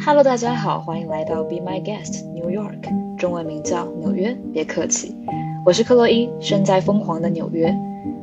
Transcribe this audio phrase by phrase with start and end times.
[0.00, 5.14] Hello，大家好，欢迎来到 Be My Guest New York，中文名叫纽约，别客气。
[5.64, 7.74] 我是克洛伊，身在疯狂的纽约。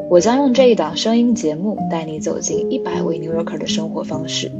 [0.10, 4.52] 我将用这一档声音节目带你走进一百位 New Yorker 的生活方式。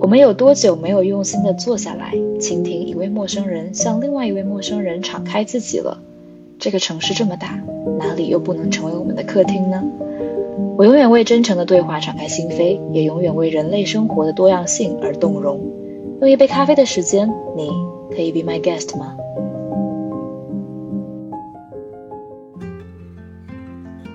[0.00, 5.98] 我们有多久没有用心的坐下来，倾听一位陌生人向另外一位陌生人敞开自己了？
[6.58, 7.62] 这个城市这么大，
[7.98, 9.82] 哪里又不能成为我们的客厅呢？
[10.76, 15.60] 我永远为真诚的对话敞开心扉，也永远为人类生活的多样性而动容。
[16.20, 17.70] 用一杯咖啡的时间，你
[18.10, 19.16] 可以 be my guest 吗？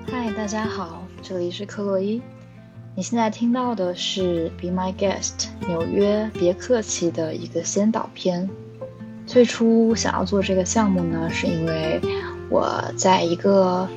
[0.05, 2.22] 嗨，大家好，这里是克洛伊。
[2.94, 8.48] 你现在听到的是 be my guest 纽约别客气的一个先导片。
[9.26, 12.00] 最初想要做这个项目呢，是因为
[12.52, 13.90] 我在一个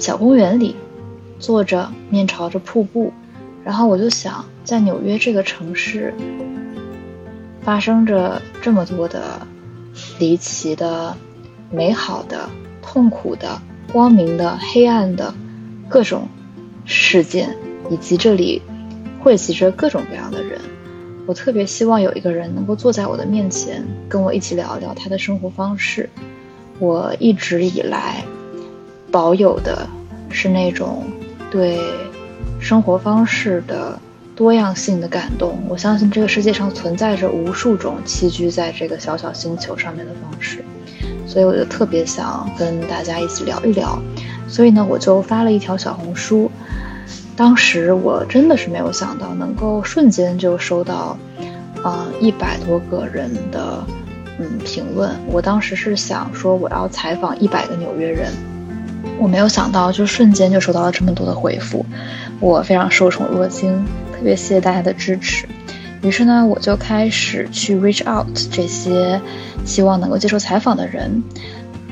[0.00, 0.74] 小公园里
[1.38, 3.12] 坐着，面朝着瀑布，
[3.62, 6.12] 然后我就想，在纽约这个城市。
[7.66, 9.44] 发生着这么多的
[10.20, 11.16] 离奇的、
[11.68, 12.48] 美好的、
[12.80, 13.60] 痛苦的、
[13.92, 15.34] 光明的、黑暗的
[15.88, 16.28] 各种
[16.84, 17.56] 事件，
[17.90, 18.62] 以及这里
[19.20, 20.60] 汇集着各种各样的人。
[21.26, 26.08] 我特别希望有一个人能够坐在我的面前，跟我一起聊聊他的生活方式。
[26.78, 28.24] 我一直以来
[29.10, 29.88] 保有的
[30.30, 31.02] 是那种
[31.50, 31.80] 对
[32.60, 33.98] 生活方式的。
[34.36, 40.62] 多样性的感动，我相信这个世界上存在着无数种栖居在这个小小星球上面的方式，
[41.26, 43.98] 所以我就特别想跟大家一起聊一聊。
[44.46, 46.50] 所以呢，我就发了一条小红书。
[47.34, 51.16] 当时我真的是没有想到能够瞬间就收到，
[51.82, 53.82] 啊，一百多个人的
[54.38, 55.10] 嗯评论。
[55.26, 58.30] 我当时是想说我要采访一百个纽约人，
[59.18, 61.84] 我没有想到就瞬间就收到了这么多的回复，
[62.38, 63.82] 我非常受宠若惊。
[64.16, 65.46] 特别谢谢大家的支持，
[66.02, 69.20] 于是呢，我就开始去 reach out 这些
[69.66, 71.22] 希望能够接受采访的人。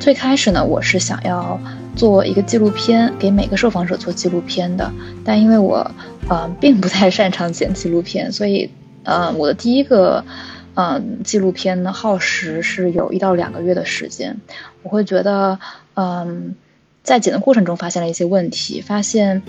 [0.01, 1.61] 最开始呢，我是想要
[1.95, 4.91] 做一个纪录片，给每个受访者做纪录片的。
[5.23, 5.89] 但因为我，
[6.29, 8.71] 呃，并不太擅长剪纪录片，所以，
[9.05, 10.25] 呃，我的第一个，
[10.75, 14.39] 嗯，纪录片呢，耗时是有一到两个月的时间。
[14.83, 15.59] 我会觉得，
[15.95, 16.55] 嗯，
[17.03, 19.43] 在剪的过程中发现了一些问题，发现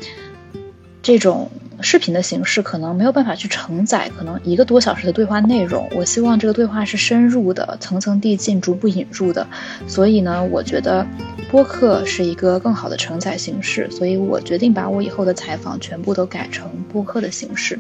[1.06, 1.52] 这种。
[1.82, 5.90] 视频的形式可能没有办法去承载可能一个多小时的对话内容。
[5.94, 9.46] 我希望这个对话是深入的、层层递进、逐步引入的。
[9.86, 11.06] 所以呢，我觉得
[11.52, 13.92] 播客是一个更好的承载形式。
[13.92, 17.78] 所以我决定把我以后的采访全部都改成播客的形式。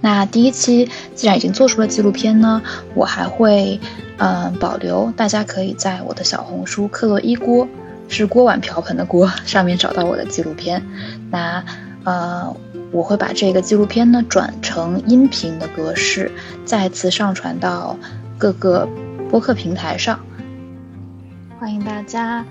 [0.00, 2.60] 那第一期既然已经做出了纪录片呢，
[2.94, 3.78] 我还会
[4.18, 7.68] 嗯保留，大家可以在我的小红书“克洛伊锅”
[8.08, 10.84] 是锅碗瓢盆的锅上面找到我的纪录片。
[11.30, 11.64] 那
[12.04, 12.56] 呃。
[12.92, 16.28] 我会把这个纪录片呢转成音频的格式，
[16.64, 17.96] 再次上传到
[18.36, 18.88] 各个
[19.30, 20.18] 播客平台上。
[21.60, 22.44] 欢迎大家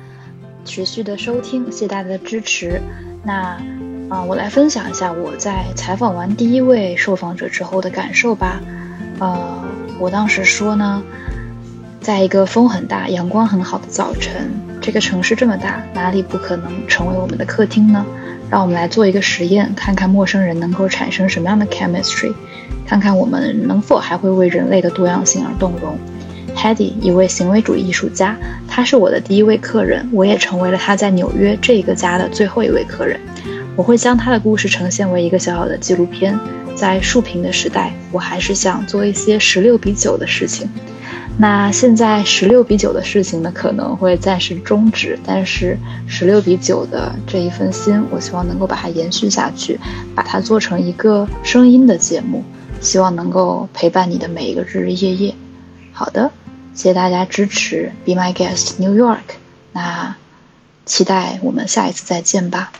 [0.64, 2.82] 持续的收听，谢谢大家的支持。
[3.22, 3.62] 那
[4.08, 8.62] 啊，我来分享一下我在采访完第一位受访者之后的感受吧。
[9.20, 9.62] 呃，
[10.00, 11.04] 我当时说呢，
[12.00, 14.50] 在一个风很大、阳光很好的早晨，
[14.90, 18.04] 这个城市这么大，哪里不可能成为我们的客厅呢？
[18.50, 22.34] 让我们来做一个实验，看看陌生人能够产生什么样的 chemistry，
[22.88, 25.96] 看看我们能否还会为人类的多样性而动容。
[26.56, 28.36] Hedy，一位行为主义艺术家，
[28.68, 33.20] 他是我的第一位客人，我也成为了他在纽约这个家的最后一位客人。
[33.76, 36.36] 我会将他的故事呈现为一个小小的纪录片。
[36.76, 40.68] 在竖屏的时代，我还是想做一些十六比九的事情。
[41.42, 49.80] 那现在十六比九的事情呢，可能会暂时终止，但是十六比九的这一份心，我希望能够把它延续下去，
[50.14, 52.44] 把它做成一个声音的节目，
[52.82, 55.34] 希望能够陪伴你的每一个日日夜夜。
[55.94, 56.30] 好的，
[56.74, 59.38] 谢谢大家支持，Be my guest New York。
[59.72, 60.18] 那
[60.86, 62.74] 期待我们下一次再见吧。